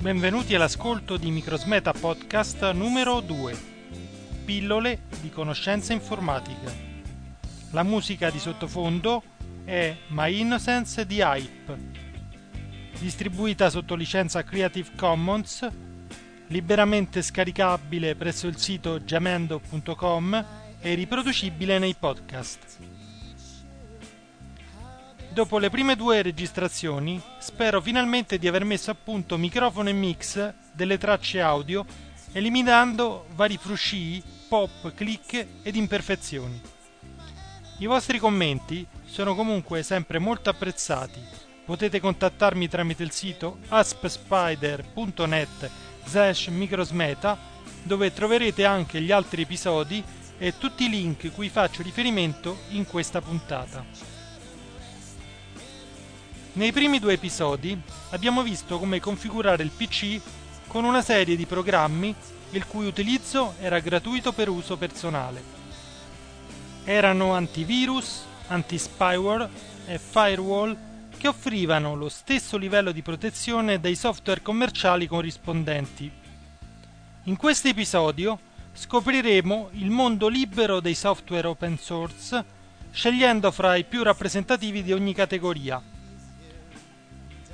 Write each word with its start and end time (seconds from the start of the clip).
Benvenuti 0.00 0.54
all'ascolto 0.54 1.18
di 1.18 1.30
Microsmeta 1.30 1.92
Podcast 1.92 2.70
numero 2.70 3.20
2. 3.20 3.54
Pillole 4.46 5.02
di 5.20 5.28
conoscenza 5.28 5.92
informatica. 5.92 6.72
La 7.72 7.82
musica 7.82 8.30
di 8.30 8.38
sottofondo 8.38 9.22
è 9.62 9.94
My 10.06 10.40
Innocence 10.40 11.04
di 11.04 11.20
Hype, 11.20 11.76
distribuita 12.98 13.68
sotto 13.68 13.94
licenza 13.94 14.42
Creative 14.42 14.88
Commons, 14.96 15.68
liberamente 16.46 17.20
scaricabile 17.20 18.14
presso 18.14 18.46
il 18.46 18.56
sito 18.56 19.00
jamendo.com 19.00 20.46
e 20.80 20.94
riproducibile 20.94 21.78
nei 21.78 21.94
podcast. 21.94 22.78
Dopo 25.40 25.56
le 25.56 25.70
prime 25.70 25.96
due 25.96 26.20
registrazioni, 26.20 27.18
spero 27.38 27.80
finalmente 27.80 28.38
di 28.38 28.46
aver 28.46 28.64
messo 28.64 28.90
a 28.90 28.94
punto 28.94 29.38
microfono 29.38 29.88
e 29.88 29.94
mix 29.94 30.52
delle 30.70 30.98
tracce 30.98 31.40
audio, 31.40 31.86
eliminando 32.32 33.24
vari 33.36 33.56
frusci, 33.56 34.22
pop, 34.50 34.92
click 34.92 35.46
ed 35.62 35.76
imperfezioni. 35.76 36.60
I 37.78 37.86
vostri 37.86 38.18
commenti 38.18 38.86
sono 39.06 39.34
comunque 39.34 39.82
sempre 39.82 40.18
molto 40.18 40.50
apprezzati. 40.50 41.22
Potete 41.64 42.00
contattarmi 42.00 42.68
tramite 42.68 43.02
il 43.02 43.10
sito 43.10 43.60
aspspider.net 43.68 45.70
slash 46.04 46.48
microsmeta 46.48 47.38
dove 47.82 48.12
troverete 48.12 48.66
anche 48.66 49.00
gli 49.00 49.10
altri 49.10 49.40
episodi 49.40 50.04
e 50.36 50.58
tutti 50.58 50.84
i 50.84 50.90
link 50.90 51.32
cui 51.32 51.48
faccio 51.48 51.82
riferimento 51.82 52.58
in 52.72 52.84
questa 52.84 53.22
puntata. 53.22 54.19
Nei 56.60 56.72
primi 56.72 56.98
due 56.98 57.14
episodi 57.14 57.74
abbiamo 58.10 58.42
visto 58.42 58.78
come 58.78 59.00
configurare 59.00 59.62
il 59.62 59.70
PC 59.70 60.20
con 60.66 60.84
una 60.84 61.00
serie 61.00 61.34
di 61.34 61.46
programmi 61.46 62.14
il 62.50 62.66
cui 62.66 62.84
utilizzo 62.84 63.54
era 63.60 63.78
gratuito 63.78 64.32
per 64.32 64.50
uso 64.50 64.76
personale. 64.76 65.42
Erano 66.84 67.32
antivirus, 67.32 68.24
anti-spyware 68.48 69.48
e 69.86 69.98
firewall 69.98 70.76
che 71.16 71.28
offrivano 71.28 71.94
lo 71.94 72.10
stesso 72.10 72.58
livello 72.58 72.92
di 72.92 73.00
protezione 73.00 73.80
dei 73.80 73.96
software 73.96 74.42
commerciali 74.42 75.06
corrispondenti. 75.06 76.12
In 77.22 77.36
questo 77.36 77.68
episodio 77.68 78.38
scopriremo 78.74 79.70
il 79.72 79.88
mondo 79.88 80.28
libero 80.28 80.80
dei 80.80 80.94
software 80.94 81.46
open 81.46 81.78
source, 81.78 82.44
scegliendo 82.90 83.50
fra 83.50 83.76
i 83.76 83.84
più 83.84 84.02
rappresentativi 84.02 84.82
di 84.82 84.92
ogni 84.92 85.14
categoria 85.14 85.82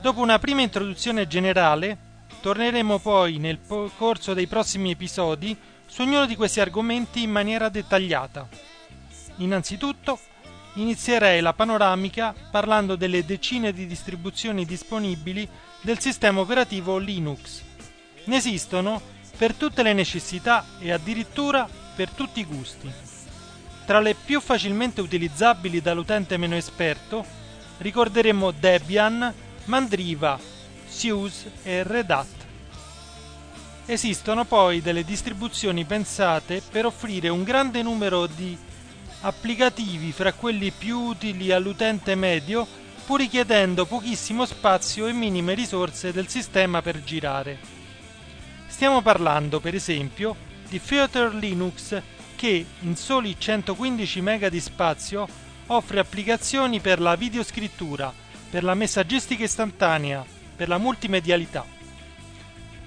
Dopo 0.06 0.20
una 0.20 0.38
prima 0.38 0.62
introduzione 0.62 1.26
generale, 1.26 1.98
torneremo 2.40 3.00
poi 3.00 3.38
nel 3.38 3.58
corso 3.96 4.34
dei 4.34 4.46
prossimi 4.46 4.92
episodi 4.92 5.56
su 5.84 6.02
ognuno 6.02 6.26
di 6.26 6.36
questi 6.36 6.60
argomenti 6.60 7.22
in 7.22 7.32
maniera 7.32 7.68
dettagliata. 7.68 8.46
Innanzitutto, 9.38 10.20
inizierei 10.74 11.40
la 11.40 11.54
panoramica 11.54 12.32
parlando 12.52 12.94
delle 12.94 13.24
decine 13.24 13.72
di 13.72 13.84
distribuzioni 13.84 14.64
disponibili 14.64 15.48
del 15.80 15.98
sistema 15.98 16.38
operativo 16.38 16.98
Linux. 16.98 17.62
Ne 18.26 18.36
esistono 18.36 19.02
per 19.36 19.54
tutte 19.54 19.82
le 19.82 19.92
necessità 19.92 20.64
e 20.78 20.92
addirittura 20.92 21.68
per 21.96 22.10
tutti 22.10 22.38
i 22.38 22.44
gusti. 22.44 22.88
Tra 23.84 23.98
le 23.98 24.14
più 24.14 24.40
facilmente 24.40 25.00
utilizzabili 25.00 25.80
dall'utente 25.80 26.36
meno 26.36 26.54
esperto 26.54 27.26
ricorderemo 27.78 28.52
Debian, 28.52 29.34
Mandriva, 29.66 30.38
SUSE 30.88 31.50
e 31.62 31.82
Red 31.82 32.10
Hat. 32.10 32.26
Esistono 33.86 34.44
poi 34.44 34.80
delle 34.80 35.04
distribuzioni 35.04 35.84
pensate 35.84 36.62
per 36.70 36.86
offrire 36.86 37.28
un 37.28 37.42
grande 37.42 37.82
numero 37.82 38.26
di 38.26 38.56
applicativi 39.20 40.12
fra 40.12 40.32
quelli 40.32 40.70
più 40.70 40.98
utili 40.98 41.52
all'utente 41.52 42.14
medio, 42.14 42.66
pur 43.04 43.20
richiedendo 43.20 43.86
pochissimo 43.86 44.44
spazio 44.44 45.06
e 45.06 45.12
minime 45.12 45.54
risorse 45.54 46.12
del 46.12 46.28
sistema 46.28 46.82
per 46.82 47.02
girare. 47.02 47.58
Stiamo 48.66 49.02
parlando, 49.02 49.60
per 49.60 49.74
esempio, 49.74 50.36
di 50.68 50.80
Theater 50.82 51.34
Linux 51.34 52.00
che 52.36 52.66
in 52.80 52.96
soli 52.96 53.34
115 53.38 54.20
MB 54.20 54.46
di 54.46 54.60
spazio 54.60 55.26
offre 55.68 56.00
applicazioni 56.00 56.80
per 56.80 57.00
la 57.00 57.16
videoscrittura, 57.16 58.12
per 58.56 58.64
la 58.64 58.72
messaggistica 58.72 59.44
istantanea, 59.44 60.24
per 60.56 60.68
la 60.68 60.78
multimedialità. 60.78 61.66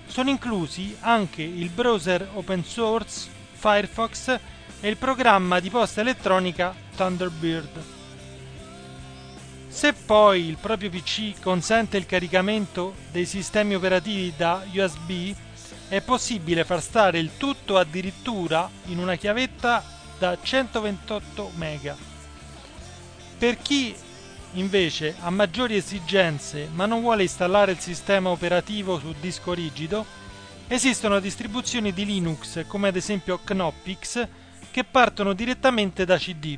Sono 0.08 0.32
inclusi 0.32 0.98
anche 1.02 1.44
il 1.44 1.70
browser 1.70 2.28
open 2.34 2.64
source 2.64 3.30
Firefox 3.52 4.40
e 4.80 4.90
il 4.90 4.98
programma 4.98 5.60
di 5.60 5.70
posta 5.70 6.02
elettronica 6.02 6.74
Thunderbird. 6.96 7.84
Se 9.68 9.94
poi 9.94 10.48
il 10.48 10.58
proprio 10.60 10.90
PC 10.90 11.40
consente 11.40 11.98
il 11.98 12.08
caricamento 12.08 12.96
dei 13.12 13.28
sistemi 13.28 13.76
operativi 13.76 14.34
da 14.36 14.66
USB, 14.74 15.36
è 15.88 16.02
possibile 16.02 16.64
far 16.64 16.82
stare 16.82 17.20
il 17.20 17.38
tutto 17.38 17.78
addirittura 17.78 18.68
in 18.86 18.98
una 18.98 19.18
chiavetta 19.18 19.84
da 20.18 20.36
128 20.42 21.52
MB. 21.58 21.96
Per 23.38 23.58
chi 23.60 23.96
invece 24.54 25.16
ha 25.22 25.30
maggiori 25.30 25.76
esigenze 25.76 26.70
ma 26.72 26.86
non 26.86 27.02
vuole 27.02 27.24
installare 27.24 27.72
il 27.72 27.80
sistema 27.80 28.30
operativo 28.30 29.00
su 29.00 29.14
disco 29.20 29.54
rigido, 29.54 30.06
esistono 30.68 31.20
distribuzioni 31.20 31.94
di 31.94 32.06
Linux 32.06 32.66
come 32.68 32.88
ad 32.88 32.96
esempio 32.96 33.40
Knoppix 33.44 34.28
che 34.72 34.84
partono 34.84 35.34
direttamente 35.34 36.06
da 36.06 36.18
CD. 36.18 36.58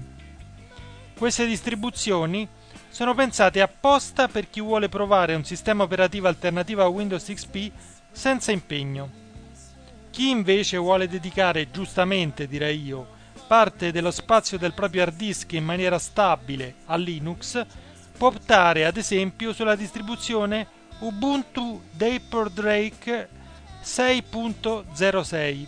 Queste 1.18 1.46
distribuzioni 1.46 2.48
sono 2.90 3.14
pensate 3.14 3.62
apposta 3.62 4.28
per 4.28 4.50
chi 4.50 4.60
vuole 4.60 4.90
provare 4.90 5.36
un 5.36 5.46
sistema 5.46 5.84
operativo 5.84 6.28
alternativo 6.28 6.82
a 6.82 6.88
Windows 6.88 7.26
XP 7.26 7.72
senza 8.12 8.52
impegno. 8.52 9.20
Chi 10.10 10.30
invece 10.30 10.78
vuole 10.78 11.08
dedicare 11.08 11.72
giustamente, 11.72 12.48
direi 12.48 12.84
io, 12.84 13.20
parte 13.52 13.92
dello 13.92 14.12
spazio 14.12 14.58
del 14.58 14.72
proprio 14.72 15.02
hard 15.02 15.18
disk 15.18 15.52
in 15.52 15.66
maniera 15.66 16.00
stabile 16.00 16.76
a 16.86 16.96
Linux, 16.96 17.66
può 18.18 18.30
optare 18.30 18.86
ad 18.86 18.96
esempio 18.96 19.52
sulla 19.52 19.76
distribuzione 19.76 20.66
Ubuntu 21.00 21.84
Daybreak 21.92 23.28
6.06. 23.84 25.68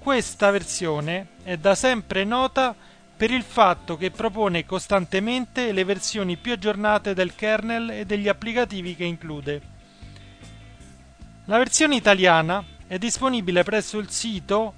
Questa 0.00 0.50
versione 0.50 1.28
è 1.44 1.56
da 1.56 1.76
sempre 1.76 2.24
nota 2.24 2.74
per 3.16 3.30
il 3.30 3.44
fatto 3.44 3.96
che 3.96 4.10
propone 4.10 4.66
costantemente 4.66 5.70
le 5.70 5.84
versioni 5.84 6.36
più 6.36 6.54
aggiornate 6.54 7.14
del 7.14 7.36
kernel 7.36 7.90
e 7.90 8.04
degli 8.04 8.26
applicativi 8.26 8.96
che 8.96 9.04
include. 9.04 9.62
La 11.44 11.58
versione 11.58 11.94
italiana 11.94 12.64
è 12.88 12.98
disponibile 12.98 13.62
presso 13.62 13.96
il 13.98 14.10
sito 14.10 14.74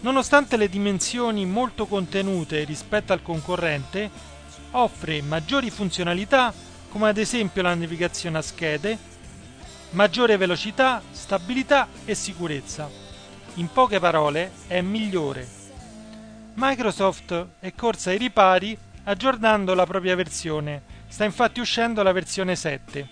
Nonostante 0.00 0.56
le 0.56 0.70
dimensioni 0.70 1.44
molto 1.44 1.84
contenute 1.84 2.64
rispetto 2.64 3.12
al 3.12 3.20
concorrente, 3.20 4.10
offre 4.70 5.20
maggiori 5.20 5.68
funzionalità 5.68 6.50
come 6.88 7.10
ad 7.10 7.18
esempio 7.18 7.60
la 7.60 7.74
navigazione 7.74 8.38
a 8.38 8.42
schede, 8.42 8.96
maggiore 9.90 10.38
velocità, 10.38 11.02
stabilità 11.10 11.88
e 12.06 12.14
sicurezza. 12.14 12.88
In 13.56 13.70
poche 13.70 14.00
parole 14.00 14.52
è 14.66 14.80
migliore. 14.80 15.46
Microsoft 16.54 17.48
è 17.60 17.74
corsa 17.74 18.08
ai 18.08 18.16
ripari 18.16 18.78
aggiornando 19.08 19.74
la 19.74 19.86
propria 19.86 20.14
versione 20.14 20.96
Sta 21.08 21.24
infatti 21.24 21.58
uscendo 21.58 22.02
la 22.02 22.12
versione 22.12 22.54
7. 22.54 23.08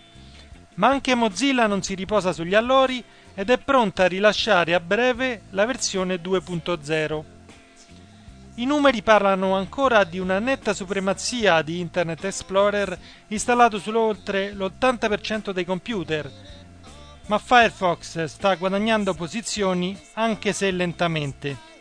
Ma 0.75 0.89
anche 0.89 1.15
Mozilla 1.15 1.67
non 1.67 1.83
si 1.83 1.95
riposa 1.95 2.33
sugli 2.33 2.55
allori 2.55 3.03
ed 3.35 3.49
è 3.49 3.59
pronta 3.59 4.05
a 4.05 4.09
rilasciare 4.09 4.75
a 4.75 4.81
breve 4.81 5.43
la 5.51 5.65
versione 5.65 6.17
2.0. 6.17 7.25
I 8.57 8.65
numeri 8.67 9.03
parlano 9.03 9.55
ancora 9.55 10.05
di 10.05 10.19
una 10.19 10.39
netta 10.39 10.75
supremazia 10.75 11.63
di 11.63 11.81
Internet 11.81 12.25
Explorer 12.25 12.99
installato 13.29 13.79
su 13.79 13.91
oltre 13.91 14.53
l'80% 14.53 15.51
dei 15.51 15.65
computer, 15.65 16.31
ma 17.27 17.39
Firefox 17.39 18.25
sta 18.25 18.55
guadagnando 18.55 19.15
posizioni 19.15 19.99
anche 20.15 20.53
se 20.53 20.71
lentamente. 20.71 21.76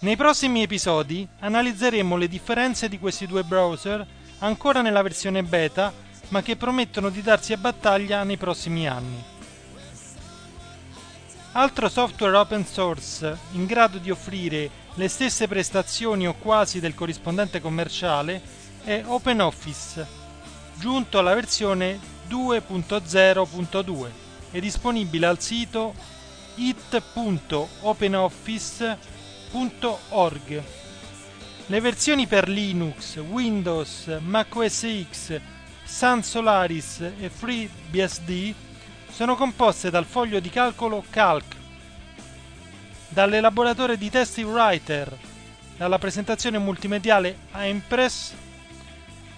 Nei 0.00 0.14
prossimi 0.14 0.62
episodi 0.62 1.26
analizzeremo 1.40 2.16
le 2.16 2.28
differenze 2.28 2.88
di 2.88 3.00
questi 3.00 3.26
due 3.26 3.42
browser 3.42 4.06
ancora 4.38 4.80
nella 4.80 5.02
versione 5.02 5.42
beta, 5.42 5.92
ma 6.28 6.40
che 6.40 6.54
promettono 6.54 7.08
di 7.08 7.20
darsi 7.20 7.52
a 7.52 7.56
battaglia 7.56 8.22
nei 8.22 8.36
prossimi 8.36 8.86
anni. 8.86 9.20
Altro 11.52 11.88
software 11.88 12.36
open 12.36 12.64
source 12.64 13.36
in 13.52 13.66
grado 13.66 13.98
di 13.98 14.12
offrire 14.12 14.70
le 14.94 15.08
stesse 15.08 15.48
prestazioni 15.48 16.28
o 16.28 16.34
quasi 16.34 16.78
del 16.78 16.94
corrispondente 16.94 17.60
commerciale 17.60 18.40
è 18.84 19.02
OpenOffice, 19.04 20.06
giunto 20.76 21.18
alla 21.18 21.34
versione 21.34 21.98
2.0.2 22.28 24.10
e 24.52 24.60
disponibile 24.60 25.26
al 25.26 25.40
sito 25.40 25.92
it.openoffice.org. 29.48 30.62
Le 31.66 31.80
versioni 31.80 32.26
per 32.26 32.48
Linux, 32.48 33.16
Windows, 33.16 34.18
Mac 34.20 34.54
OS 34.54 34.86
X, 35.10 35.40
Sun 35.84 36.22
Solaris 36.22 37.00
e 37.18 37.28
FreeBSD 37.28 38.54
sono 39.10 39.36
composte 39.36 39.90
dal 39.90 40.04
foglio 40.04 40.40
di 40.40 40.48
calcolo 40.48 41.04
Calc, 41.10 41.56
dall'elaboratore 43.08 43.98
di 43.98 44.08
testi 44.08 44.42
Writer, 44.42 45.14
dalla 45.76 45.98
presentazione 45.98 46.58
multimediale 46.58 47.36
Impress, 47.54 48.32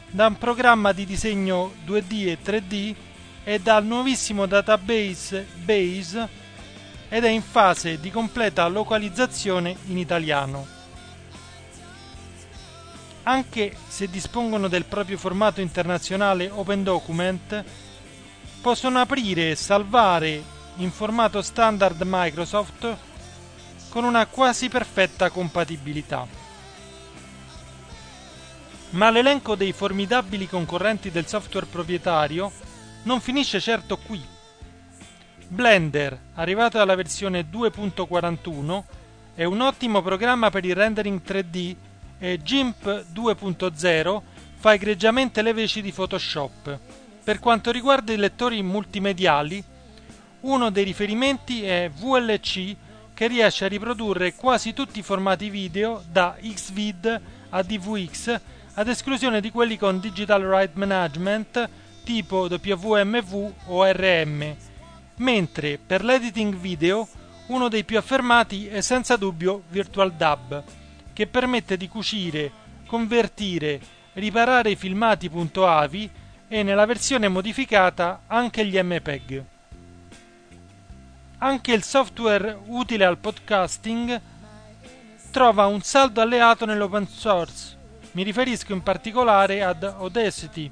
da 0.08 0.26
un 0.26 0.38
programma 0.38 0.92
di 0.92 1.04
disegno 1.04 1.72
2D 1.86 2.28
e 2.28 2.38
3D 2.44 2.94
e 3.42 3.58
dal 3.58 3.84
nuovissimo 3.84 4.46
database 4.46 5.46
Base 5.64 6.28
ed 7.10 7.24
è 7.24 7.28
in 7.28 7.42
fase 7.42 8.00
di 8.00 8.10
completa 8.10 8.66
localizzazione 8.68 9.76
in 9.88 9.98
italiano 9.98 10.78
anche 13.30 13.76
se 13.86 14.08
dispongono 14.08 14.68
del 14.68 14.84
proprio 14.84 15.18
formato 15.18 15.60
internazionale 15.60 16.50
Open 16.50 16.82
Document, 16.82 17.64
possono 18.60 18.98
aprire 18.98 19.50
e 19.50 19.56
salvare 19.56 20.42
in 20.76 20.90
formato 20.90 21.42
standard 21.42 22.02
Microsoft 22.04 22.96
con 23.88 24.04
una 24.04 24.26
quasi 24.26 24.68
perfetta 24.68 25.30
compatibilità. 25.30 26.26
Ma 28.90 29.10
l'elenco 29.10 29.54
dei 29.54 29.72
formidabili 29.72 30.48
concorrenti 30.48 31.10
del 31.10 31.26
software 31.26 31.66
proprietario 31.66 32.50
non 33.04 33.20
finisce 33.20 33.60
certo 33.60 33.96
qui. 33.98 34.20
Blender, 35.52 36.16
arrivato 36.34 36.80
alla 36.80 36.94
versione 36.94 37.44
2.41, 37.50 38.82
è 39.34 39.42
un 39.42 39.60
ottimo 39.60 40.00
programma 40.00 40.48
per 40.48 40.64
il 40.64 40.76
rendering 40.76 41.20
3D 41.26 41.74
e 42.20 42.40
GIMP 42.40 43.06
2.0 43.12 44.20
fa 44.54 44.74
egregiamente 44.74 45.42
le 45.42 45.52
veci 45.52 45.82
di 45.82 45.90
Photoshop. 45.90 46.78
Per 47.24 47.40
quanto 47.40 47.72
riguarda 47.72 48.12
i 48.12 48.16
lettori 48.16 48.62
multimediali, 48.62 49.60
uno 50.42 50.70
dei 50.70 50.84
riferimenti 50.84 51.64
è 51.64 51.90
VLC 51.92 52.76
che 53.12 53.26
riesce 53.26 53.64
a 53.64 53.68
riprodurre 53.68 54.36
quasi 54.36 54.72
tutti 54.72 55.00
i 55.00 55.02
formati 55.02 55.50
video 55.50 56.00
da 56.08 56.36
Xvid 56.40 57.20
a 57.48 57.62
DVX 57.62 58.40
ad 58.74 58.86
esclusione 58.86 59.40
di 59.40 59.50
quelli 59.50 59.76
con 59.76 59.98
Digital 59.98 60.42
Right 60.42 60.74
Management 60.74 61.68
tipo 62.04 62.46
WMV 62.48 63.52
o 63.66 63.84
RM, 63.84 64.56
mentre 65.20 65.78
per 65.78 66.04
l'editing 66.04 66.54
video 66.54 67.08
uno 67.46 67.68
dei 67.68 67.84
più 67.84 67.98
affermati 67.98 68.66
è 68.68 68.80
senza 68.80 69.16
dubbio 69.16 69.62
Virtual 69.68 70.12
Dub 70.12 70.62
che 71.12 71.26
permette 71.26 71.76
di 71.76 71.88
cucire, 71.88 72.50
convertire, 72.86 73.80
riparare 74.14 74.70
i 74.70 74.76
filmati.avi 74.76 76.10
e 76.48 76.62
nella 76.62 76.86
versione 76.86 77.28
modificata 77.28 78.22
anche 78.26 78.64
gli 78.64 78.80
MPEG. 78.80 79.44
Anche 81.38 81.72
il 81.72 81.82
software 81.82 82.58
utile 82.66 83.04
al 83.04 83.18
podcasting 83.18 84.20
trova 85.30 85.66
un 85.66 85.82
saldo 85.82 86.20
alleato 86.20 86.64
nell'open 86.64 87.06
source. 87.06 87.76
Mi 88.12 88.22
riferisco 88.22 88.72
in 88.72 88.82
particolare 88.82 89.62
ad 89.62 89.82
Audacity, 89.82 90.70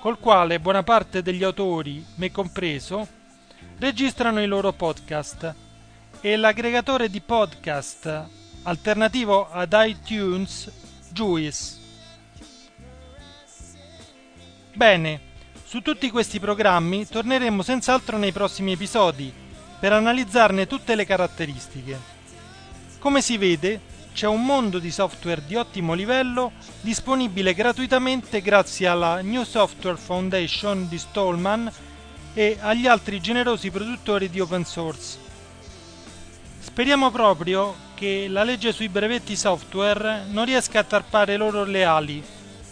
col 0.00 0.18
quale 0.18 0.60
buona 0.60 0.82
parte 0.82 1.22
degli 1.22 1.44
autori, 1.44 2.04
me 2.16 2.30
compreso, 2.30 3.08
registrano 3.78 4.42
i 4.42 4.46
loro 4.46 4.72
podcast 4.72 5.54
e 6.20 6.36
l'aggregatore 6.36 7.10
di 7.10 7.20
podcast 7.20 8.24
alternativo 8.62 9.50
ad 9.50 9.76
iTunes 9.76 10.70
Juice. 11.10 11.76
Bene, 14.72 15.20
su 15.62 15.82
tutti 15.82 16.10
questi 16.10 16.40
programmi 16.40 17.06
torneremo 17.06 17.62
senz'altro 17.62 18.16
nei 18.16 18.32
prossimi 18.32 18.72
episodi 18.72 19.32
per 19.78 19.92
analizzarne 19.92 20.66
tutte 20.66 20.94
le 20.94 21.04
caratteristiche. 21.04 21.98
Come 22.98 23.20
si 23.20 23.36
vede, 23.36 23.80
c'è 24.14 24.26
un 24.26 24.42
mondo 24.42 24.78
di 24.78 24.90
software 24.90 25.44
di 25.46 25.54
ottimo 25.54 25.92
livello 25.92 26.52
disponibile 26.80 27.52
gratuitamente 27.52 28.40
grazie 28.40 28.86
alla 28.86 29.20
New 29.20 29.44
Software 29.44 29.98
Foundation 29.98 30.88
di 30.88 30.96
Stallman 30.96 31.70
e 32.38 32.58
agli 32.60 32.86
altri 32.86 33.18
generosi 33.18 33.70
produttori 33.70 34.28
di 34.28 34.40
open 34.40 34.62
source. 34.66 35.18
Speriamo 36.58 37.10
proprio 37.10 37.74
che 37.94 38.26
la 38.28 38.44
legge 38.44 38.72
sui 38.72 38.90
brevetti 38.90 39.34
software 39.34 40.24
non 40.28 40.44
riesca 40.44 40.80
a 40.80 40.84
tarpare 40.84 41.38
loro 41.38 41.64
le 41.64 41.84
ali, 41.84 42.22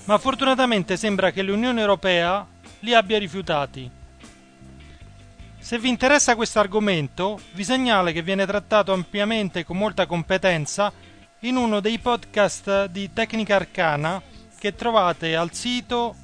ma 0.05 0.19
fortunatamente 0.19 0.99
sembra 0.99 1.31
che 1.31 1.41
l'Unione 1.41 1.81
Europea 1.81 2.47
li 2.81 2.93
abbia 2.93 3.19
rifiutati. 3.19 3.91
Se 5.59 5.79
vi 5.79 5.89
interessa 5.89 6.37
questo 6.37 6.61
argomento, 6.61 7.41
vi 7.53 7.65
segnalo 7.65 8.13
che 8.13 8.21
viene 8.21 8.45
trattato 8.45 8.93
ampiamente 8.93 9.61
e 9.61 9.65
con 9.65 9.79
molta 9.79 10.05
competenza 10.05 10.93
in 11.41 11.57
uno 11.57 11.81
dei 11.81 11.99
podcast 11.99 12.85
di 12.89 13.11
Tecnica 13.15 13.57
Arcana 13.57 14.21
che 14.59 14.75
trovate 14.75 15.35
al 15.35 15.55
sito 15.55 16.17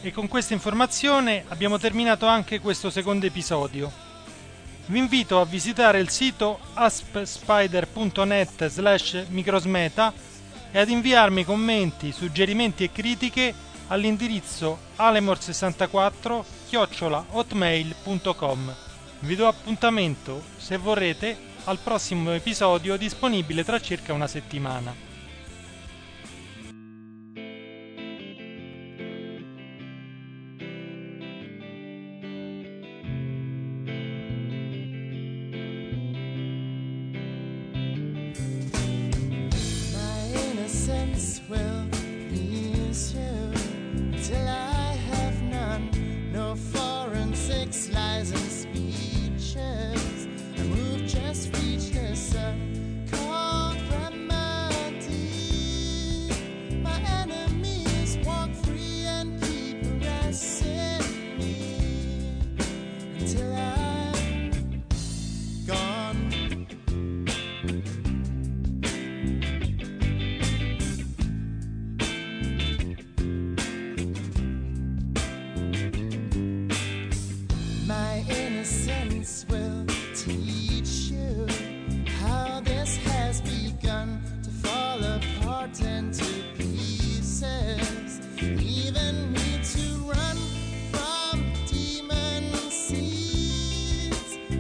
E 0.02 0.12
con 0.12 0.28
questa 0.28 0.52
informazione 0.52 1.44
abbiamo 1.48 1.78
terminato 1.78 2.26
anche 2.26 2.60
questo 2.60 2.90
secondo 2.90 3.26
episodio. 3.26 4.05
Vi 4.88 4.98
invito 4.98 5.40
a 5.40 5.44
visitare 5.44 5.98
il 5.98 6.10
sito 6.10 6.60
aspspider.net 6.74 8.68
slash 8.68 9.24
microsmeta 9.30 10.12
e 10.70 10.78
ad 10.78 10.88
inviarmi 10.88 11.44
commenti, 11.44 12.12
suggerimenti 12.12 12.84
e 12.84 12.92
critiche 12.92 13.52
all'indirizzo 13.88 14.78
alemor64 14.96 16.44
hotmail.com. 17.30 18.74
Vi 19.18 19.34
do 19.34 19.48
appuntamento, 19.48 20.42
se 20.56 20.76
vorrete, 20.76 21.36
al 21.64 21.78
prossimo 21.78 22.30
episodio 22.32 22.96
disponibile 22.96 23.64
tra 23.64 23.80
circa 23.80 24.12
una 24.12 24.28
settimana. 24.28 25.05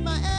my 0.06 0.35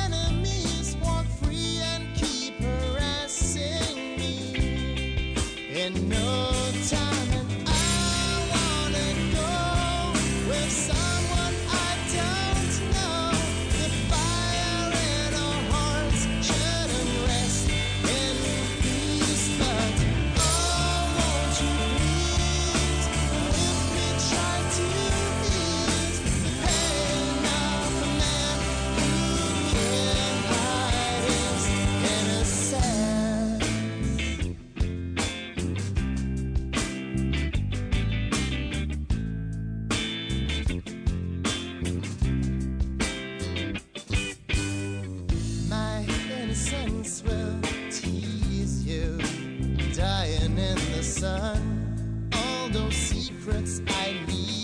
all 52.68 52.74
those 52.74 52.96
secrets 52.96 53.82
I 53.88 54.20
need. 54.28 54.57